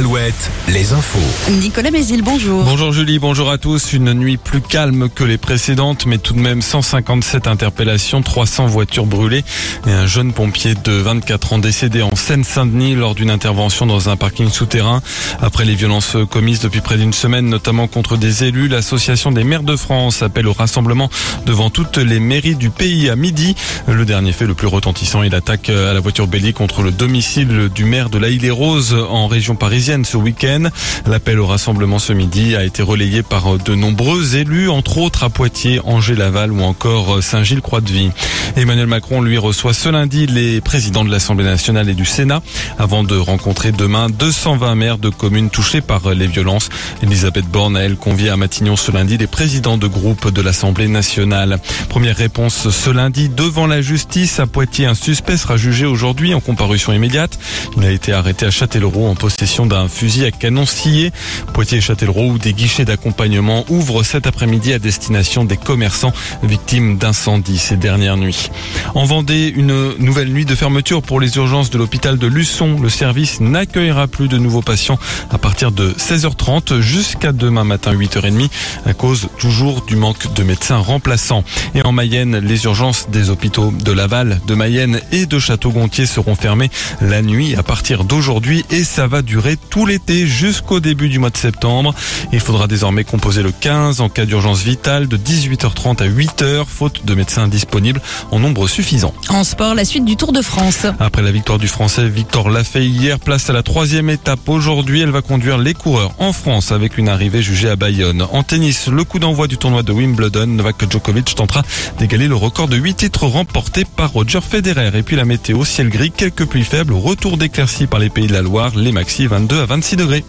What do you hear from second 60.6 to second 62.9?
scié. Poitiers et Châtellerault où des guichets